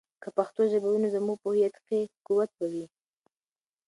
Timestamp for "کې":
1.87-1.99